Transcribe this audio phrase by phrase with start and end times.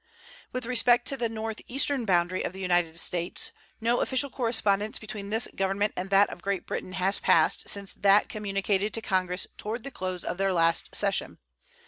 [0.51, 5.47] With respect to the northeastern boundary of the United States, no official correspondence between this
[5.53, 9.91] Government and that of Great Britain has passed since that communicated to Congress toward the
[9.91, 11.37] close of their last session.